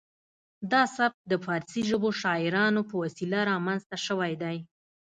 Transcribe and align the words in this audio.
دا 0.71 0.81
سبک 0.97 1.19
د 1.31 1.33
پارسي 1.45 1.81
ژبو 1.89 2.09
شاعرانو 2.21 2.81
په 2.89 2.95
وسیله 3.03 3.39
رامنځته 3.51 3.97
شوی 4.05 4.33
دی 4.43 4.57